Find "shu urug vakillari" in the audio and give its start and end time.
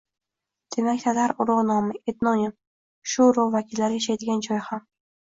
3.13-4.01